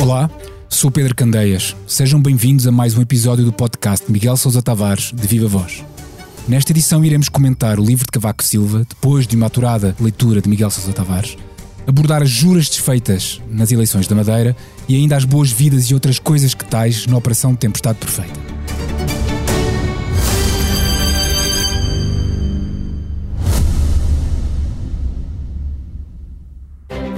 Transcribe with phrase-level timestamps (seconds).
[0.00, 0.30] Olá,
[0.68, 1.76] sou Pedro Candeias.
[1.86, 5.84] Sejam bem-vindos a mais um episódio do podcast Miguel Sousa Tavares, de Viva Voz.
[6.48, 10.48] Nesta edição iremos comentar o livro de Cavaco Silva, depois de uma aturada leitura de
[10.48, 11.36] Miguel Sousa Tavares,
[11.86, 14.56] abordar as juras desfeitas nas eleições da Madeira
[14.88, 18.41] e ainda as boas-vidas e outras coisas que tais na Operação Tempestade Perfeita.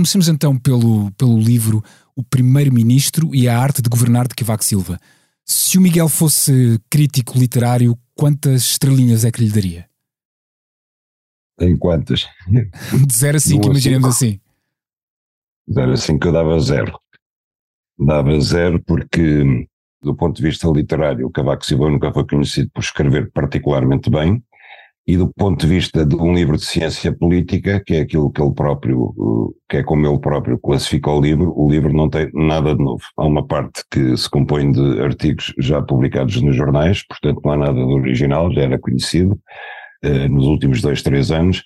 [0.00, 1.84] Comecemos então pelo, pelo livro
[2.16, 4.98] O Primeiro-Ministro e a Arte de Governar de Cavaco Silva.
[5.44, 9.86] Se o Miguel fosse crítico literário, quantas estrelinhas é que lhe daria?
[11.60, 12.26] Em quantas?
[12.48, 14.40] De 0 a 5, imaginemos assim.
[15.70, 16.98] 0 a 5 eu dava zero.
[17.98, 19.68] Dava zero porque,
[20.02, 24.42] do ponto de vista literário, o Cavaco Silva nunca foi conhecido por escrever particularmente bem,
[25.10, 28.40] e do ponto de vista de um livro de ciência política, que é aquilo que
[28.40, 32.76] ele próprio, que é como ele próprio classifica o livro, o livro não tem nada
[32.76, 33.02] de novo.
[33.16, 37.56] Há uma parte que se compõe de artigos já publicados nos jornais, portanto não há
[37.56, 39.36] nada do original, já era conhecido
[40.04, 41.64] eh, nos últimos dois, três anos.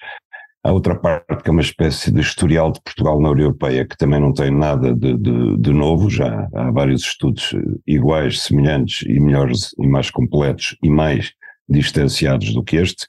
[0.65, 3.99] Há outra parte que é uma espécie de historial de Portugal na União Europeia, que
[3.99, 9.03] também não tem nada de, de, de novo, já há vários estudos eh, iguais, semelhantes
[9.07, 11.35] e melhores e mais completos e mais
[11.69, 13.07] distanciados do que este.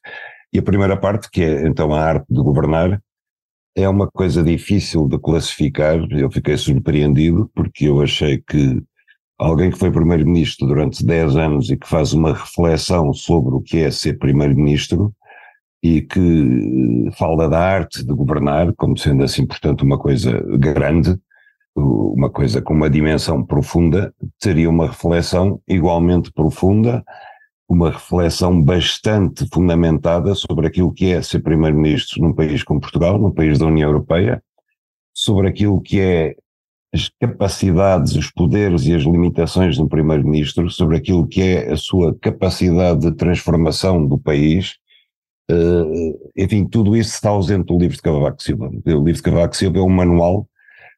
[0.53, 3.01] E a primeira parte, que é então a arte de governar,
[3.75, 5.97] é uma coisa difícil de classificar.
[6.11, 8.81] Eu fiquei surpreendido porque eu achei que
[9.37, 13.79] alguém que foi primeiro-ministro durante 10 anos e que faz uma reflexão sobre o que
[13.79, 15.13] é ser primeiro-ministro
[15.83, 21.15] e que fala da arte de governar como sendo assim, portanto, uma coisa grande,
[21.75, 27.03] uma coisa com uma dimensão profunda, teria uma reflexão igualmente profunda
[27.67, 33.31] uma reflexão bastante fundamentada sobre aquilo que é ser primeiro-ministro num país como Portugal, num
[33.31, 34.41] país da União Europeia,
[35.13, 36.35] sobre aquilo que é
[36.93, 41.77] as capacidades, os poderes e as limitações de um primeiro-ministro, sobre aquilo que é a
[41.77, 44.75] sua capacidade de transformação do país.
[45.51, 48.67] Uh, enfim, tudo isso está ausente do livro de Cavaco Silva.
[48.67, 50.47] O livro de Cavaco Silva é um manual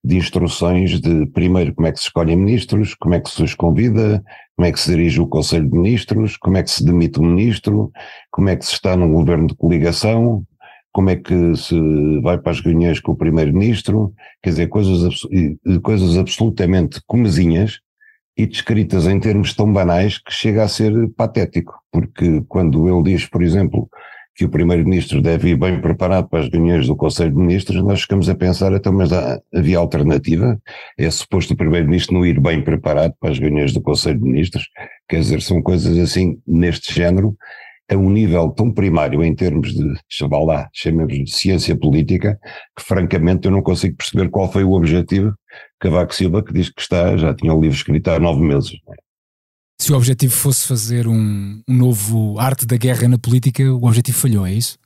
[0.03, 3.53] de instruções de, primeiro, como é que se escolhem ministros, como é que se os
[3.53, 4.24] convida,
[4.56, 7.24] como é que se dirige o Conselho de Ministros, como é que se demite o
[7.24, 7.91] ministro,
[8.31, 10.44] como é que se está num governo de coligação,
[10.91, 11.75] como é que se
[12.22, 15.22] vai para as reuniões com o primeiro-ministro, quer dizer, coisas,
[15.84, 17.79] coisas absolutamente comezinhas
[18.35, 23.28] e descritas em termos tão banais que chega a ser patético, porque quando ele diz,
[23.28, 23.90] por exemplo,
[24.38, 28.02] que o Primeiro-Ministro deve ir bem preparado para as reuniões do Conselho de Ministros, nós
[28.02, 29.09] ficamos a pensar, então, mas
[29.52, 30.62] havia alternativa?
[30.96, 34.70] É suposto o Primeiro-Ministro não ir bem preparado para as reuniões do Conselho de Ministros?
[35.09, 37.36] Quer dizer, são coisas assim, neste género,
[37.90, 42.38] a um nível tão primário em termos de, chamar lá, chamemos de ciência política,
[42.78, 45.34] que francamente eu não consigo perceber qual foi o objetivo
[45.80, 48.74] Cavaco Silva, que diz que está, já tinha o livro escrito há nove meses.
[49.80, 54.18] Se o objetivo fosse fazer um, um novo arte da guerra na política, o objetivo
[54.18, 54.78] falhou, é isso?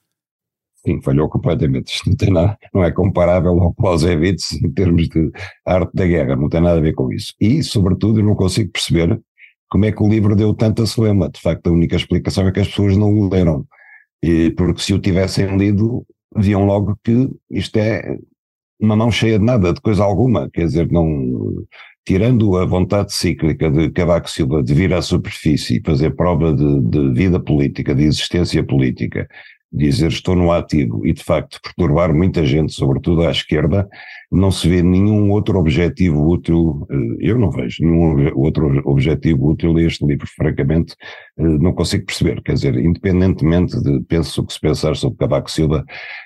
[0.85, 1.93] Sim, falhou completamente.
[1.93, 5.31] Isto não tem nada, não é comparável ao Clausewitz em termos de
[5.65, 7.33] arte da guerra, não tem nada a ver com isso.
[7.39, 9.19] E, sobretudo, eu não consigo perceber
[9.69, 11.29] como é que o livro deu tanta celema.
[11.29, 13.65] De facto, a única explicação é que as pessoas não o leram.
[14.23, 18.17] E, porque se o tivessem lido, viam logo que isto é
[18.79, 20.49] uma mão cheia de nada, de coisa alguma.
[20.49, 21.63] Quer dizer, não
[22.05, 26.81] tirando a vontade cíclica de Cavaco Silva de vir à superfície e fazer prova de,
[26.81, 29.27] de vida política, de existência política,
[29.71, 33.87] dizer estou no ativo e de facto perturbar muita gente, sobretudo à esquerda,
[34.29, 39.77] não se vê nenhum outro objetivo útil, eh, eu não vejo nenhum outro objetivo útil
[39.77, 40.93] a este livro, francamente
[41.37, 45.49] eh, não consigo perceber, quer dizer, independentemente de, penso o que se pensar sobre Cavaco
[45.49, 45.85] Silva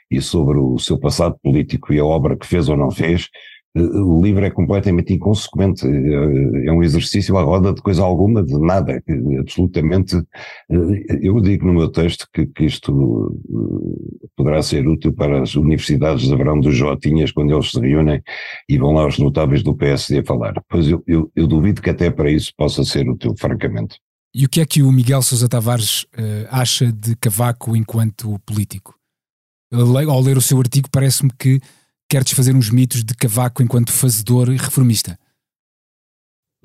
[0.09, 3.29] e sobre o seu passado político e a obra que fez ou não fez,
[3.75, 9.03] o livro é completamente inconsequente, é um exercício à roda de coisa alguma, de nada,
[9.39, 10.15] absolutamente.
[11.21, 16.25] Eu digo no meu texto que, que isto eh, poderá ser útil para as universidades
[16.25, 18.21] de verão dos Jotinhas, quando eles se reúnem
[18.69, 20.53] e vão lá os notáveis do PSD a falar.
[20.69, 23.99] Pois eu, eu, eu duvido que até para isso possa ser útil, francamente.
[24.33, 28.95] E o que é que o Miguel Sousa Tavares uh, acha de Cavaco enquanto político?
[29.71, 31.59] ao ler o seu artigo, parece-me que
[32.09, 35.17] quer desfazer uns mitos de Cavaco enquanto fazedor e reformista.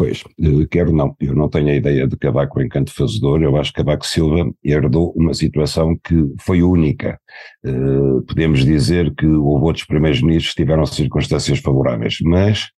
[0.00, 1.14] Pois, eh, quero não.
[1.20, 3.42] Eu não tenho a ideia de Cavaco enquanto fazedor.
[3.42, 7.20] Eu acho que Cavaco Silva herdou uma situação que foi única.
[7.62, 12.70] Uh, podemos dizer que houve outros primeiros ministros que tiveram circunstâncias favoráveis, mas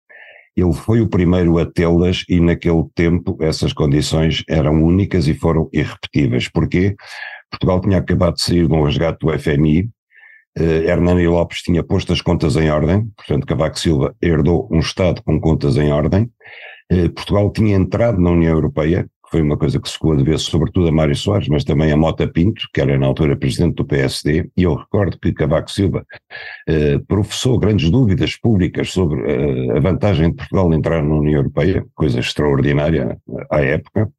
[0.57, 5.69] ele foi o primeiro a tê-las e naquele tempo essas condições eram únicas e foram
[5.71, 6.49] irrepetíveis.
[6.49, 6.95] Porquê?
[7.51, 9.89] Portugal tinha acabado de sair de um resgate do FMI,
[10.59, 15.23] Uh, Hernani Lopes tinha posto as contas em ordem, portanto Cavaco Silva herdou um Estado
[15.23, 16.29] com contas em ordem.
[16.91, 20.17] Uh, Portugal tinha entrado na União Europeia, que foi uma coisa que se ficou a
[20.17, 23.75] dever sobretudo a Mário Soares, mas também a Mota Pinto, que era na altura presidente
[23.75, 26.05] do PSD, e eu recordo que Cavaco Silva
[26.67, 29.21] uh, professou grandes dúvidas públicas sobre
[29.71, 33.17] a vantagem de Portugal entrar na União Europeia, coisa extraordinária
[33.49, 34.11] à época,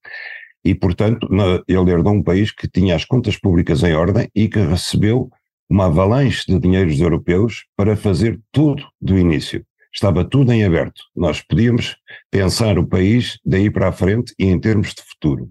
[0.64, 1.28] e portanto
[1.68, 5.28] ele herdou um país que tinha as contas públicas em ordem e que recebeu
[5.72, 9.64] uma avalanche de dinheiros europeus para fazer tudo do início.
[9.90, 11.02] Estava tudo em aberto.
[11.16, 11.96] Nós podíamos
[12.30, 15.48] pensar o país daí para a frente e em termos de futuro.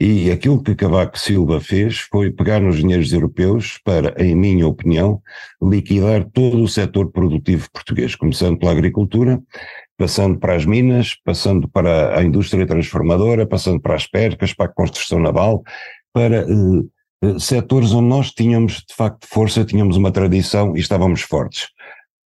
[0.00, 5.22] E aquilo que Cavaco Silva fez foi pegar nos dinheiros europeus para, em minha opinião,
[5.62, 9.40] liquidar todo o setor produtivo português, começando pela agricultura,
[9.96, 14.74] passando para as minas, passando para a indústria transformadora, passando para as percas, para a
[14.74, 15.62] construção naval,
[16.12, 16.82] para eh,
[17.38, 21.68] setores onde nós tínhamos de facto força, tínhamos uma tradição e estávamos fortes.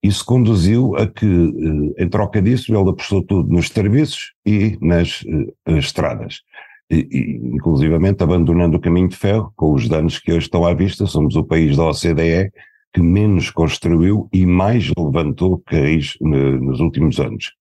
[0.04, 5.24] Isso conduziu a que, eh, em troca disso, ele apostou tudo nos serviços e nas
[5.24, 6.42] uh, estradas.
[6.92, 10.76] E, e, inclusivamente abandonando o caminho de ferro, com os danos que hoje estão à
[10.76, 12.52] vista, somos o país da OCDE
[12.94, 17.52] que menos construiu e mais levantou cais nos últimos anos.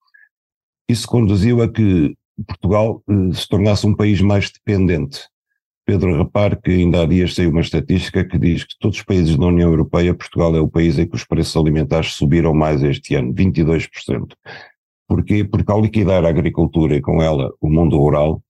[0.89, 2.15] Isso conduziu a que
[2.47, 5.29] Portugal se tornasse um país mais dependente
[5.85, 9.37] Pedro, repare que ainda há dias saiu uma estatística que diz que todos os países
[9.37, 13.15] da União Europeia, Portugal é o país em que os preços alimentares subiram mais este
[13.15, 14.35] ano, 22%.
[15.07, 15.45] Porquê?
[15.45, 18.43] Porque ao liquidar a agricultura e com ela o mundo rural,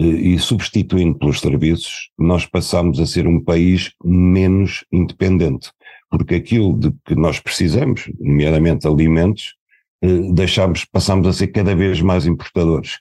[0.00, 5.70] eh, e substituindo pelos serviços, nós passamos a ser um país menos independente,
[6.10, 9.54] porque aquilo de que nós precisamos, nomeadamente alimentos,
[10.02, 12.98] eh, deixamos, passamos a ser cada vez mais importadores.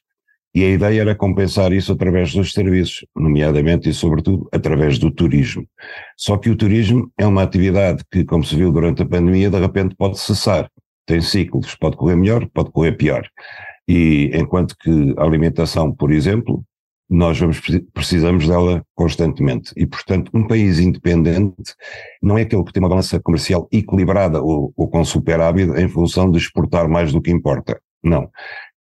[0.53, 5.65] E a ideia era compensar isso através dos serviços, nomeadamente e sobretudo através do turismo.
[6.17, 9.59] Só que o turismo é uma atividade que, como se viu durante a pandemia, de
[9.59, 10.69] repente pode cessar.
[11.05, 13.25] Tem ciclos, pode correr melhor, pode correr pior.
[13.87, 16.63] E enquanto que a alimentação, por exemplo,
[17.09, 17.61] nós vamos,
[17.93, 19.71] precisamos dela constantemente.
[19.77, 21.75] E, portanto, um país independente
[22.21, 26.29] não é aquele que tem uma balança comercial equilibrada ou, ou com superávit em função
[26.29, 27.81] de exportar mais do que importa.
[28.03, 28.29] Não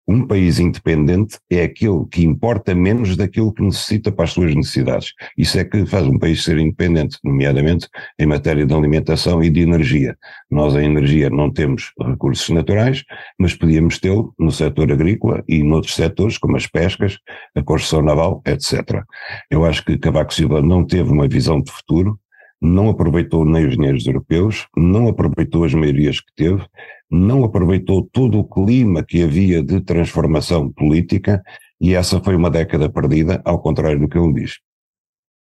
[0.08, 5.12] um país independente é aquele que importa menos daquilo que necessita para as suas necessidades.
[5.36, 7.88] Isso é que faz um país ser independente, nomeadamente
[8.18, 10.16] em matéria de alimentação e de energia.
[10.50, 13.02] Nós, em energia, não temos recursos naturais,
[13.38, 17.18] mas podíamos tê-lo no setor agrícola e noutros setores, como as pescas,
[17.54, 19.02] a construção naval, etc.
[19.50, 22.18] Eu acho que Cavaco Silva não teve uma visão de futuro,
[22.60, 26.64] não aproveitou nem os dinheiros europeus, não aproveitou as maiorias que teve,
[27.10, 31.42] não aproveitou todo o clima que havia de transformação política
[31.80, 34.58] e essa foi uma década perdida, ao contrário do que ele diz.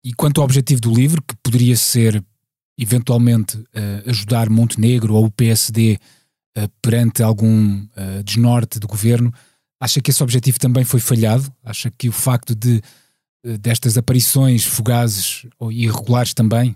[0.03, 2.23] E quanto ao objetivo do livro, que poderia ser
[2.77, 5.99] eventualmente uh, ajudar Montenegro ou o PSD
[6.55, 9.31] eh, perante algum uh, desnorte do governo,
[9.79, 11.53] acha que esse objetivo também foi falhado?
[11.63, 12.81] Acha que o facto de
[13.59, 16.75] destas aparições fugazes ou irregulares também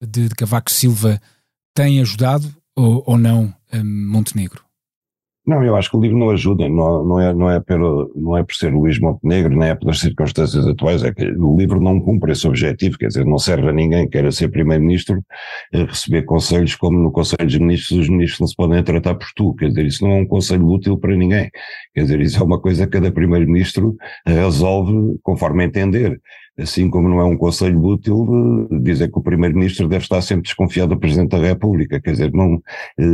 [0.00, 1.20] de, de Cavaco Silva
[1.74, 3.52] tem ajudado ou, ou não
[3.84, 4.68] Montenegro?
[5.48, 8.36] Não, eu acho que o livro não ajuda, não, não, é, não, é, pelo, não
[8.36, 11.98] é por ser Luís Montenegro, nem é pelas circunstâncias atuais, é que o livro não
[11.98, 15.24] cumpre esse objetivo, quer dizer, não serve a ninguém que queira ser primeiro-ministro
[15.72, 19.54] receber conselhos como no Conselho dos Ministros os ministros não se podem tratar por tu,
[19.54, 21.50] quer dizer, isso não é um conselho útil para ninguém,
[21.94, 26.20] quer dizer, isso é uma coisa que cada primeiro-ministro resolve conforme entender
[26.58, 30.94] assim como não é um conselho útil dizer que o Primeiro-Ministro deve estar sempre desconfiado
[30.94, 32.54] do Presidente da República, quer dizer, não,
[32.98, 33.04] eh,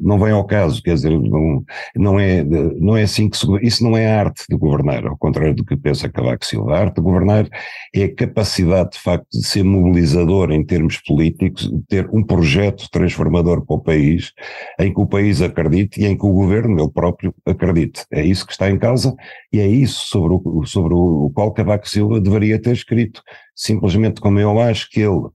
[0.00, 1.64] não vem ao caso, quer dizer, não,
[1.96, 5.16] não, é, não é assim que se, isso não é a arte de governar, ao
[5.16, 7.48] contrário do que pensa Cavaco Silva, a arte de governar
[7.94, 12.88] é a capacidade de facto de ser mobilizador em termos políticos, de ter um projeto
[12.90, 14.32] transformador para o país,
[14.78, 18.04] em que o país acredite e em que o governo, ele próprio, acredite.
[18.10, 19.14] É isso que está em causa
[19.52, 23.22] e é isso sobre o, sobre o qual Cavaco Silva deveria ter escrito,
[23.54, 25.28] simplesmente como eu acho que ele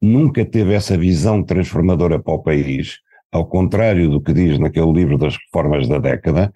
[0.00, 2.98] nunca teve essa visão transformadora para o país,
[3.30, 6.52] ao contrário do que diz naquele livro das reformas da década,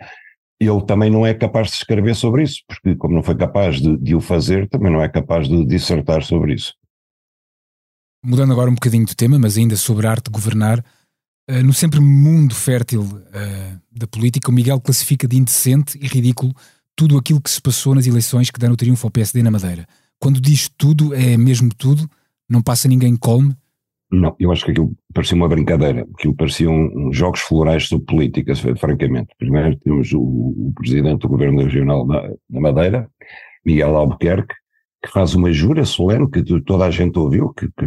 [0.58, 3.96] ele também não é capaz de escrever sobre isso, porque como não foi capaz de,
[3.98, 6.74] de o fazer, também não é capaz de dissertar sobre isso.
[8.24, 11.72] Mudando agora um bocadinho de tema, mas ainda sobre a arte de governar, uh, no
[11.72, 16.54] sempre mundo fértil uh, da política, o Miguel classifica de indecente e ridículo
[16.96, 19.86] tudo aquilo que se passou nas eleições que deram o triunfo ao PSD na Madeira.
[20.18, 22.08] Quando diz tudo, é mesmo tudo?
[22.48, 23.54] Não passa ninguém colme?
[24.10, 28.54] Não, eu acho que aquilo parecia uma brincadeira, aquilo pareciam um, jogos florais sobre política,
[28.54, 29.34] francamente.
[29.36, 33.10] Primeiro temos o, o presidente do governo regional da, da Madeira,
[33.64, 34.54] Miguel Albuquerque,
[35.04, 37.86] que faz uma jura solene que toda a gente ouviu, que, que,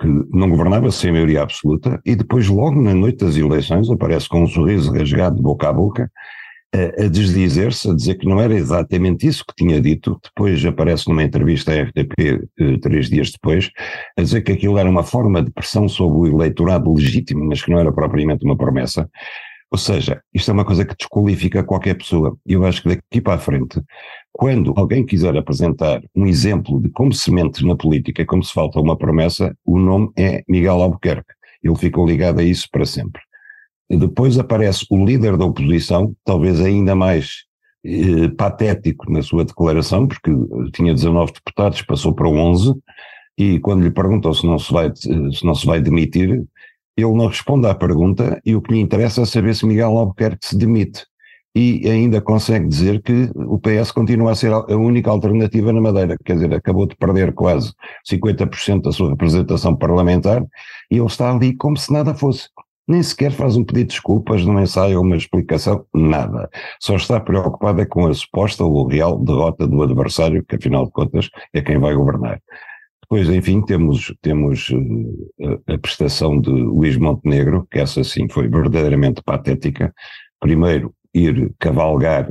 [0.00, 4.42] que, não governava sem maioria absoluta, e depois, logo na noite das eleições, aparece com
[4.42, 6.10] um sorriso rasgado de boca a boca,
[6.74, 10.18] a, a desdizer-se, a dizer que não era exatamente isso que tinha dito.
[10.22, 12.12] Depois aparece numa entrevista à RTP,
[12.60, 13.70] eh, três dias depois,
[14.16, 17.70] a dizer que aquilo era uma forma de pressão sobre o eleitorado legítimo, mas que
[17.70, 19.08] não era propriamente uma promessa.
[19.70, 22.36] Ou seja, isto é uma coisa que desqualifica qualquer pessoa.
[22.46, 23.80] Eu acho que daqui para a frente,
[24.32, 28.80] quando alguém quiser apresentar um exemplo de como se mente na política, como se falta
[28.80, 31.34] uma promessa, o nome é Miguel Albuquerque.
[31.62, 33.20] Ele ficou ligado a isso para sempre.
[33.90, 37.44] Depois aparece o líder da oposição, talvez ainda mais
[37.84, 40.30] eh, patético na sua declaração, porque
[40.74, 42.74] tinha 19 deputados, passou para 11,
[43.38, 46.44] e quando lhe perguntou se não se vai, se não se vai demitir,
[46.96, 50.46] ele não responde à pergunta e o que lhe interessa é saber se Miguel Albuquerque
[50.46, 51.06] se demite.
[51.54, 56.16] E ainda consegue dizer que o PS continua a ser a única alternativa na Madeira,
[56.24, 57.72] quer dizer, acabou de perder quase
[58.08, 60.44] 50% da sua representação parlamentar
[60.90, 62.48] e ele está ali como se nada fosse
[62.88, 66.48] nem sequer faz um pedido de desculpas, não ensaia uma explicação, nada.
[66.80, 71.28] Só está preocupada com a suposta ou real derrota do adversário, que afinal de contas
[71.52, 72.40] é quem vai governar.
[73.02, 79.22] Depois, enfim, temos, temos uh, a, prestação de Luís Montenegro, que essa sim foi verdadeiramente
[79.22, 79.94] patética.
[80.40, 82.30] Primeiro, ir cavalgar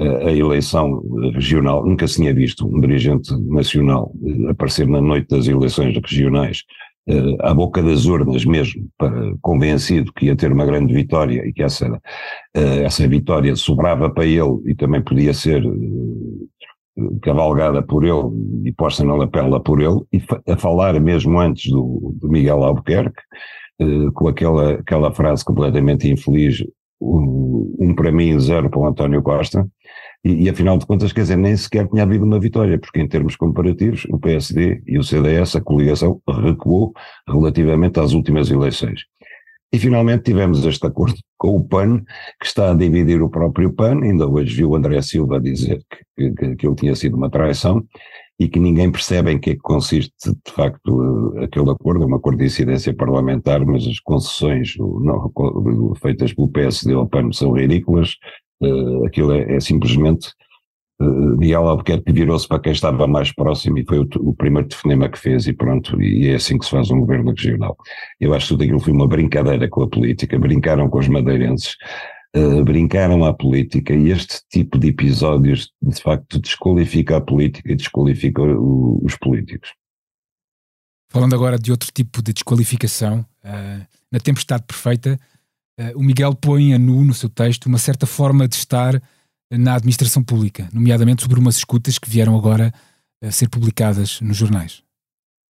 [0.00, 1.00] uh, a eleição
[1.32, 6.62] regional, nunca se tinha visto um dirigente nacional uh, aparecer na noite das eleições regionais
[7.08, 11.52] uh, à boca das urnas mesmo, para, convencido que ia ter uma grande vitória e
[11.52, 18.04] que essa, uh, essa vitória sobrava para ele e também podia ser uh, cavalgada por
[18.04, 22.64] ele e posta na lapela por ele, e a falar mesmo antes do, do Miguel
[22.64, 23.20] Albuquerque,
[24.14, 26.64] com aquela, aquela frase completamente infeliz,
[26.98, 29.68] um, um para mim, zero para o António Costa,
[30.26, 33.06] e, e, afinal de contas, quer dizer, nem sequer tinha havido uma vitória, porque em
[33.06, 36.92] termos comparativos, o PSD e o CDS, a coligação, recuou
[37.28, 39.02] relativamente às últimas eleições.
[39.72, 42.02] E finalmente tivemos este acordo com o PAN,
[42.40, 45.80] que está a dividir o próprio PAN, ainda hoje viu André Silva dizer
[46.16, 47.84] que, que, que ele tinha sido uma traição,
[48.38, 52.14] e que ninguém percebe em que é que consiste de facto aquele acordo, é um
[52.14, 55.32] acordo de incidência parlamentar, mas as concessões não,
[55.96, 58.16] feitas pelo PSD ao PAN são ridículas,
[58.62, 60.28] Uh, aquilo é, é simplesmente
[61.00, 65.08] uh, Miguel Albuquerque virou-se para quem estava mais próximo e foi o, o, primeiro telefonema
[65.08, 67.76] que fez e pronto, e é assim que se faz um governo regional.
[68.18, 71.76] Eu acho que tudo aquilo foi uma brincadeira com a política, brincaram com os madeirenses,
[72.34, 77.76] uh, brincaram à política e este tipo de episódios de facto desqualifica a política e
[77.76, 79.70] desqualifica o, os políticos.
[81.10, 83.24] Falando agora de outro tipo de desqualificação,
[84.10, 85.35] na tempestade perfeita, eh,
[85.94, 89.00] o Miguel põe a nu no seu texto uma certa forma de estar
[89.50, 92.72] na administração pública, nomeadamente sobre umas escutas que vieram agora
[93.22, 94.82] a ser publicadas nos jornais.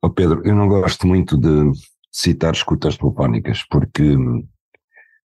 [0.02, 1.72] Oh Pedro, eu não gosto muito de
[2.12, 4.16] citar escutas telefónicas, porque,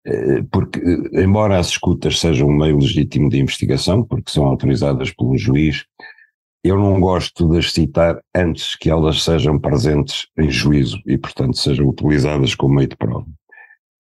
[0.07, 0.81] eh, porque
[1.13, 5.85] embora as escutas sejam um meio legítimo de investigação, porque são autorizadas pelo juiz,
[6.63, 11.57] eu não gosto de as citar antes que elas sejam presentes em juízo e, portanto,
[11.57, 13.27] sejam utilizadas como meio de prova.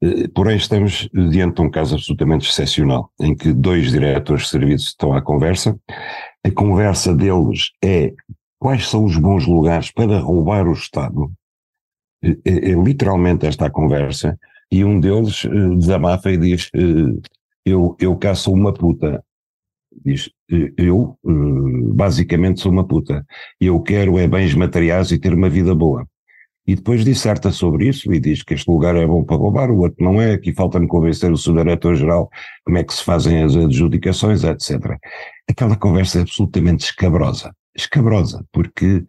[0.02, 4.88] Eh, porém, estamos diante de um caso absolutamente excepcional, em que dois diretores de serviços
[4.88, 5.78] estão à conversa.
[6.44, 8.12] A conversa deles é
[8.58, 11.32] quais são os bons lugares para roubar o Estado.
[12.22, 14.38] É, é, é literalmente esta a conversa,
[14.70, 16.70] e um deles uh, desabafa e diz:
[17.64, 19.22] eu, eu cá sou uma puta.
[20.04, 20.30] Diz:
[20.76, 21.18] Eu,
[21.94, 23.24] basicamente, sou uma puta.
[23.60, 26.06] Eu quero é bens materiais e ter uma vida boa
[26.66, 29.78] e depois disserta sobre isso e diz que este lugar é bom para roubar, o
[29.78, 32.28] outro não é, aqui falta-me convencer o subdiretor-geral
[32.64, 34.98] como é que se fazem as adjudicações, etc.
[35.48, 39.04] Aquela conversa é absolutamente escabrosa, escabrosa, porque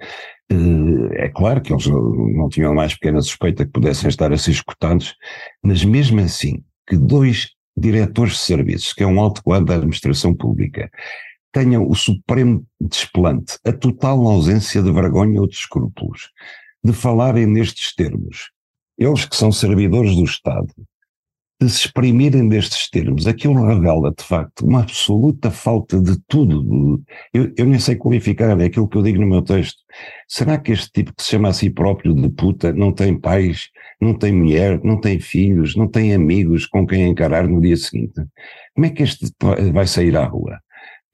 [0.51, 4.51] uh, é claro que eles não tinham mais pequena suspeita que pudessem estar a ser
[4.51, 5.15] escutados,
[5.63, 10.33] mas mesmo assim, que dois diretores de serviços, que é um alto quadro da administração
[10.33, 10.89] pública,
[11.51, 16.29] tenham o supremo desplante, a total ausência de vergonha ou de escrúpulos,
[16.87, 18.49] de falarem nestes termos.
[18.97, 20.73] Eles que são servidores do Estado,
[21.59, 27.03] de se exprimirem destes termos, aquilo revela de facto uma absoluta falta de tudo.
[27.33, 29.79] Eu, eu nem sei qualificar, é aquilo que eu digo no meu texto.
[30.27, 33.69] Será que este tipo que se chama a si próprio de puta não tem pais,
[33.99, 38.21] não tem mulher, não tem filhos, não tem amigos com quem encarar no dia seguinte?
[38.73, 39.29] Como é que este
[39.73, 40.59] vai sair à rua?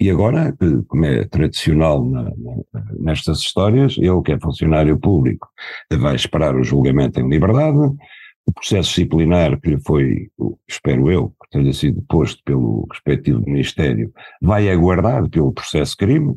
[0.03, 0.53] E agora,
[0.89, 2.29] como é tradicional na,
[2.99, 5.47] nestas histórias, ele que é funcionário público
[5.89, 10.27] vai esperar o julgamento em liberdade, o processo disciplinar que lhe foi,
[10.67, 16.35] espero eu, que tenha sido posto pelo respectivo Ministério, vai aguardar pelo processo crime,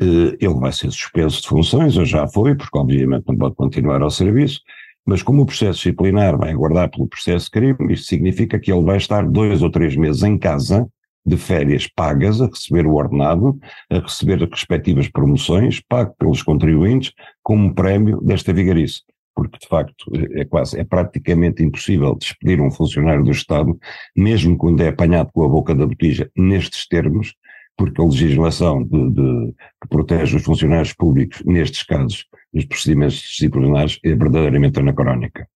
[0.00, 4.00] eh, ele vai ser suspenso de funções, ou já foi, porque obviamente não pode continuar
[4.00, 4.58] ao serviço,
[5.04, 8.96] mas como o processo disciplinar vai aguardar pelo processo crime, isto significa que ele vai
[8.96, 10.88] estar dois ou três meses em casa,
[11.24, 13.58] de férias pagas, a receber o ordenado,
[13.90, 17.12] a receber as respectivas promoções, pago pelos contribuintes,
[17.42, 19.02] como prémio desta vigarice
[19.34, 23.78] porque de facto é quase, é praticamente impossível despedir um funcionário do Estado,
[24.16, 27.34] mesmo quando é apanhado com a boca da botija, nestes termos,
[27.76, 33.98] porque a legislação de, de, que protege os funcionários públicos, nestes casos, nos procedimentos disciplinares,
[34.04, 35.48] é verdadeiramente anacrónica.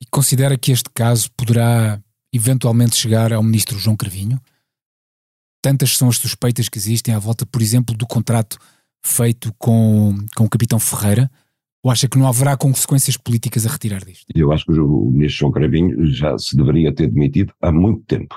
[0.00, 2.00] E considera que este caso poderá
[2.32, 4.38] eventualmente chegar ao ministro João Cravinho?
[5.62, 8.58] Tantas são as suspeitas que existem à volta, por exemplo, do contrato
[9.04, 11.30] feito com, com o capitão Ferreira,
[11.84, 14.24] ou acha que não haverá consequências políticas a retirar disto?
[14.34, 18.36] Eu acho que o ministro João Cravinho já se deveria ter demitido há muito tempo.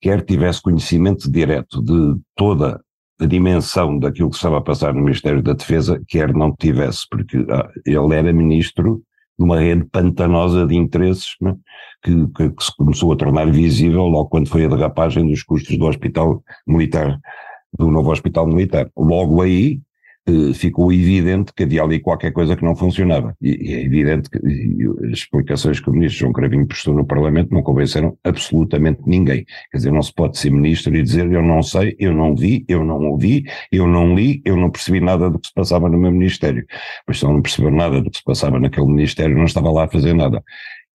[0.00, 2.80] Quer tivesse conhecimento direto de toda
[3.20, 7.38] a dimensão daquilo que estava a passar no Ministério da Defesa, quer não tivesse, porque
[7.50, 9.02] ah, ele era ministro
[9.38, 11.54] de uma rede pantanosa de interesses né,
[12.06, 15.76] que, que, que, se começou a tornar visível logo quando foi a derrapagem dos custos
[15.76, 17.18] do hospital militar,
[17.76, 18.88] do novo hospital militar.
[18.96, 19.80] Logo aí
[20.28, 23.36] eh, ficou evidente que havia ali qualquer coisa que não funcionava.
[23.42, 27.52] E, e é evidente que as explicações que o ministro João Cravinho prestou no Parlamento
[27.52, 29.44] não convenceram absolutamente ninguém.
[29.72, 32.64] Quer dizer, não se pode ser ministro e dizer eu não sei, eu não vi,
[32.68, 35.98] eu não ouvi, eu não li, eu não percebi nada do que se passava no
[35.98, 36.64] meu ministério.
[37.04, 39.88] Pois se não percebeu nada do que se passava naquele ministério, não estava lá a
[39.88, 40.40] fazer nada.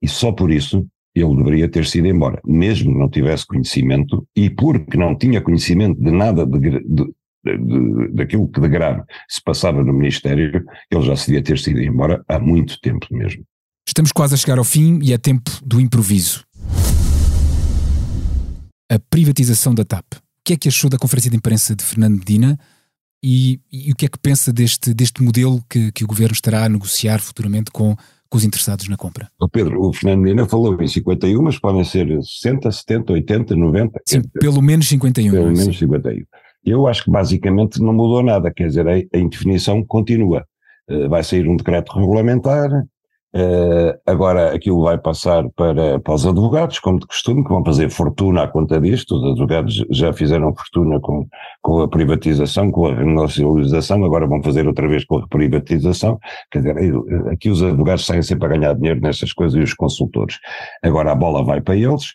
[0.02, 4.50] E só por isso ele deveria ter sido embora, mesmo que não tivesse conhecimento, e
[4.50, 9.84] porque não tinha conhecimento de nada de, de, de, daquilo que de grave se passava
[9.84, 13.44] no Ministério, ele já se devia ter sido embora há muito tempo mesmo.
[13.88, 16.46] Estamos quase a chegar ao fim e é tempo do improviso.
[18.90, 20.14] A privatização da TAP.
[20.14, 22.58] O que é que achou da conferência de imprensa de Fernando Medina
[23.24, 26.66] e, e o que é que pensa deste, deste modelo que, que o governo estará
[26.66, 27.96] a negociar futuramente com,
[28.32, 29.30] com os interessados na compra?
[29.38, 34.02] O Pedro, o Fernando Medina falou em 51, mas podem ser 60, 70, 80, 90.
[34.06, 35.32] Sim, pelo menos 51.
[35.32, 36.24] Pelo menos 51.
[36.64, 40.46] Eu acho que basicamente não mudou nada, quer dizer, a, a indefinição continua.
[40.90, 42.70] Uh, vai sair um decreto regulamentar,
[43.36, 47.90] uh, agora aquilo vai passar para, para os advogados, como de costume, que vão fazer
[47.90, 49.16] fortuna à conta disto.
[49.16, 51.28] Os advogados já fizeram fortuna com,
[51.62, 56.20] com a privatização, com a renacionalização, agora vão fazer outra vez com a privatização.
[56.52, 56.76] Quer dizer,
[57.32, 60.38] aqui os advogados saem sempre a ganhar dinheiro nestas coisas e os consultores.
[60.84, 62.12] Agora a bola vai para eles.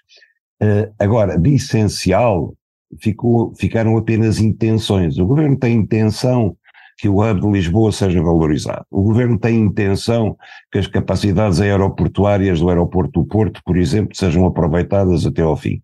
[0.63, 2.55] Uh, agora, de essencial,
[3.01, 5.19] ficou, ficaram apenas intenções.
[5.19, 6.57] O governo tem intenção
[6.97, 8.85] que o hub de Lisboa seja valorizado.
[8.91, 10.37] O governo tem intenção
[10.73, 15.81] que as capacidades aeroportuárias do aeroporto do Porto, por exemplo, sejam aproveitadas até ao fim.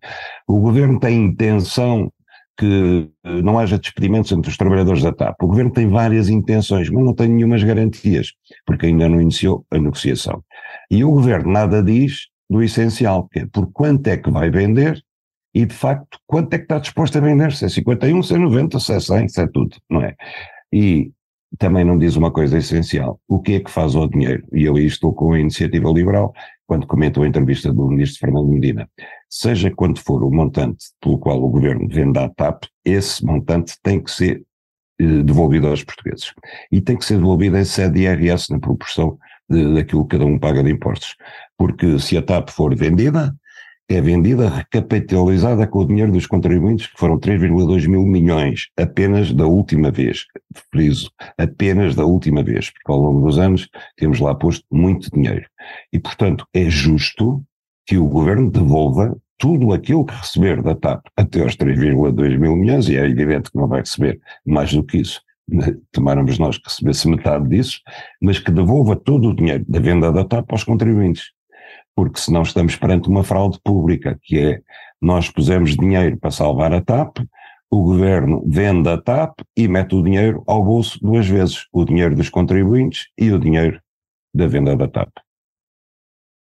[0.47, 2.11] O governo tem intenção
[2.57, 5.41] que eh, não haja despedimentos entre os trabalhadores da TAP.
[5.41, 8.33] O governo tem várias intenções, mas não tem nenhumas garantias,
[8.65, 10.43] porque ainda não iniciou a negociação.
[10.89, 15.01] E o governo nada diz do essencial, que é por quanto é que vai vender
[15.53, 18.37] e de facto quanto é que está disposto a vender, se é 51, se é
[18.37, 20.15] 90, se é 100, se é tudo, não é?
[20.73, 21.11] E
[21.59, 24.43] também não diz uma coisa essencial, o que é que faz ao dinheiro?
[24.51, 26.33] E eu aí estou com a iniciativa liberal,
[26.65, 28.89] quando comento a entrevista do ministro Fernando Medina,
[29.29, 34.01] seja quanto for o montante pelo qual o governo vende a TAP, esse montante tem
[34.01, 34.43] que ser
[34.99, 36.33] eh, devolvido aos portugueses.
[36.71, 40.25] E tem que ser devolvido em sede de IRS na proporção de, daquilo que cada
[40.25, 41.15] um paga de impostos.
[41.55, 43.31] Porque se a TAP for vendida,
[43.89, 49.45] é vendida recapitalizada com o dinheiro dos contribuintes, que foram 3,2 mil milhões, apenas da
[49.45, 50.25] última vez,
[50.71, 53.67] friso, apenas da última vez, porque ao longo dos anos
[53.97, 55.45] temos lá posto muito dinheiro.
[55.91, 57.43] E, portanto, é justo
[57.85, 62.87] que o governo devolva tudo aquilo que receber da TAP até aos 3,2 mil milhões,
[62.87, 65.21] e é evidente que não vai receber mais do que isso,
[65.91, 67.81] tomáramos nós que recebesse metade disso,
[68.21, 71.33] mas que devolva todo o dinheiro da venda da TAP aos contribuintes
[71.95, 74.61] porque senão estamos perante uma fraude pública, que é
[75.01, 77.17] nós pusemos dinheiro para salvar a TAP,
[77.69, 82.15] o governo vende a TAP e mete o dinheiro ao bolso duas vezes, o dinheiro
[82.15, 83.81] dos contribuintes e o dinheiro
[84.33, 85.09] da venda da TAP.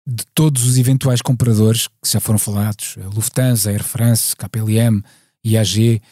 [0.06, 5.02] de todos os eventuais compradores que já foram falados, Lufthansa, Air France, KPLM,
[5.42, 6.02] IAG,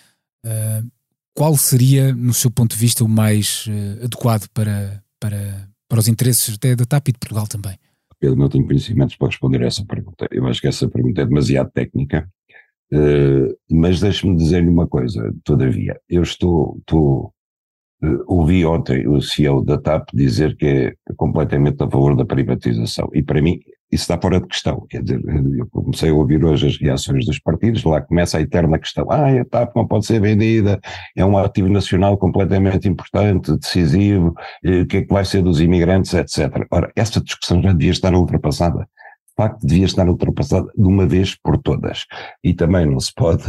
[0.46, 0.90] uh,
[1.34, 6.08] qual seria, no seu ponto de vista, o mais uh, adequado para, para, para os
[6.08, 7.78] interesses até da TAP e de Portugal também?
[8.22, 10.28] Pedro, não tenho conhecimentos para responder a essa pergunta.
[10.30, 12.30] Eu acho que essa pergunta é demasiado técnica,
[12.92, 16.00] uh, mas deixe-me dizer-lhe uma coisa, todavia.
[16.08, 17.34] Eu estou, estou
[18.00, 23.10] uh, ouvi ontem o CEO da TAP dizer que é completamente a favor da privatização,
[23.12, 23.58] e para mim
[23.92, 24.86] isso está fora de questão.
[24.88, 25.20] Quer dizer,
[25.58, 29.06] eu comecei a ouvir hoje as reações dos partidos, lá começa a eterna questão.
[29.10, 30.80] Ah, a TAP não pode ser vendida,
[31.14, 36.14] é um ativo nacional completamente importante, decisivo, o que é que vai ser dos imigrantes,
[36.14, 36.66] etc.
[36.70, 38.78] Ora, essa discussão já devia estar ultrapassada.
[38.78, 42.04] De facto, devia estar ultrapassada de uma vez por todas.
[42.42, 43.46] E também não se pode,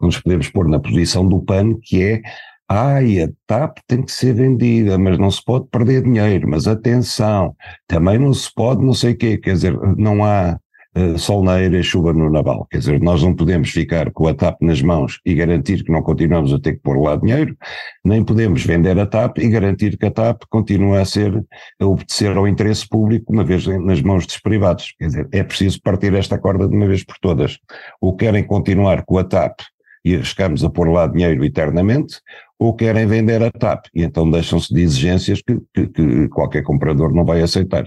[0.00, 2.22] não nos podemos pôr na posição do PAN, que é
[2.68, 6.48] Ai, a TAP tem que ser vendida, mas não se pode perder dinheiro.
[6.48, 7.54] Mas atenção,
[7.86, 10.58] também não se pode não sei o quê, quer dizer, não há
[10.96, 12.66] uh, sol na e chuva no naval.
[12.68, 16.02] Quer dizer, nós não podemos ficar com a TAP nas mãos e garantir que não
[16.02, 17.56] continuamos a ter que pôr lá dinheiro,
[18.04, 21.44] nem podemos vender a TAP e garantir que a TAP continua a ser,
[21.80, 24.92] a obedecer ao interesse público, uma vez nas mãos dos privados.
[24.98, 27.58] Quer dizer, é preciso partir esta corda de uma vez por todas.
[28.00, 29.60] Ou querem continuar com a TAP
[30.06, 32.20] e arriscamos a pôr lá dinheiro eternamente,
[32.58, 37.12] ou querem vender a TAP, e então deixam-se de exigências que, que, que, qualquer comprador
[37.12, 37.86] não vai aceitar,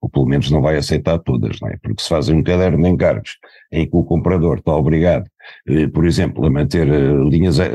[0.00, 1.76] ou pelo menos não vai aceitar todas, não é?
[1.82, 3.38] Porque se fazem um caderno de encargos
[3.72, 5.26] em que o comprador está obrigado,
[5.68, 7.68] eh, por exemplo, a manter eh, linhas, eh,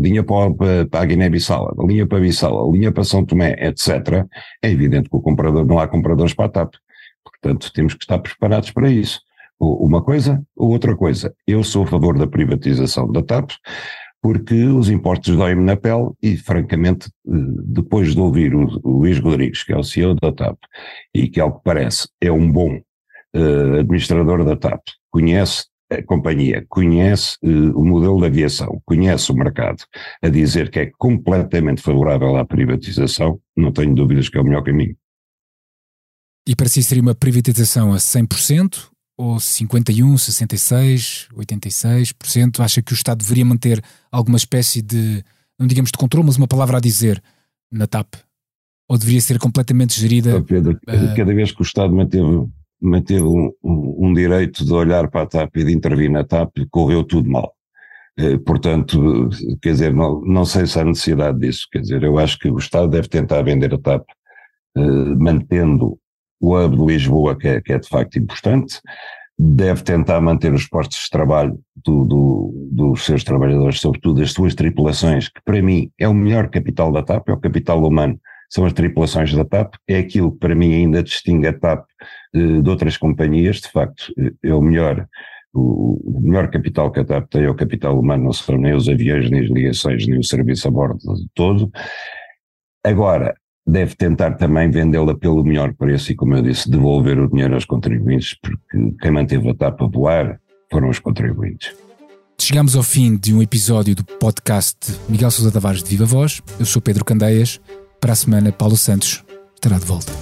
[0.00, 4.26] linha para, a Guiné-Bissau, linha para Bissau, linha para São Tomé, etc.,
[4.62, 6.74] é evidente que o comprador, não há compradores para a TAP.
[7.24, 9.20] Portanto, temos que estar preparados para isso.
[9.58, 11.34] Uma coisa ou outra coisa.
[11.46, 13.52] Eu sou a favor da privatização da TAP,
[14.24, 17.30] porque os impostos doem-me na pele e, francamente, eh,
[17.66, 20.56] depois de ouvir o, Luís Rodrigues, que é o CEO da TAP,
[21.14, 22.74] e que, ao que parece, é um bom
[23.36, 29.34] uh, administrador da TAP, conhece a companhia, conhece uh, o modelo de aviação, conhece o
[29.34, 29.84] mercado,
[30.22, 34.64] a dizer que é completamente favorável à privatização, não tenho dúvidas que é o melhor
[34.64, 34.96] caminho.
[36.48, 42.60] E para si seria uma privatização a 100% ou 51, 66, 86%?
[42.60, 45.22] Acha que o Estado deveria manter alguma espécie de,
[45.58, 47.22] não digamos de controle, mas uma palavra a dizer
[47.70, 48.14] na TAP?
[48.88, 50.42] Ou deveria ser completamente gerida?
[50.42, 52.46] Pedro, uh, cada vez que o Estado manteve,
[52.80, 56.50] manteve um, um, um, direito de olhar para a TAP e de intervir na TAP,
[56.70, 57.52] correu tudo mal.
[58.20, 59.30] Uh, portanto,
[59.62, 61.66] quer dizer, não, não sei se há necessidade disso.
[61.72, 64.04] Quer dizer, eu acho que o Estado deve tentar vender a TAP,
[64.76, 65.98] uh, mantendo
[66.44, 68.80] o hub de Lisboa, que é, que é de facto importante,
[69.38, 74.54] deve tentar manter os postos de trabalho do, do, dos seus trabalhadores, sobretudo as suas
[74.54, 78.64] tripulações, que para mim é o melhor capital da TAP, é o capital humano, são
[78.64, 81.84] as tripulações da TAP, é aquilo que para mim ainda distingue a TAP
[82.34, 85.08] eh, de outras companhias, de facto eh, é o melhor,
[85.52, 88.88] o, melhor capital que a TAP tem é o capital humano, não serão nem os
[88.88, 91.72] aviões, nem as ligações, nem o serviço a bordo de todo.
[92.84, 93.34] Agora,
[93.66, 97.64] deve tentar também vendê-la pelo melhor preço e, como eu disse, devolver o dinheiro aos
[97.64, 100.38] contribuintes, porque quem manteve a tapa voar
[100.70, 101.74] foram os contribuintes.
[102.38, 106.42] Chegamos ao fim de um episódio do podcast Miguel Sousa Tavares de Viva Voz.
[106.58, 107.60] Eu sou Pedro Candeias.
[108.00, 109.24] Para a semana, Paulo Santos
[109.54, 110.12] estará de volta.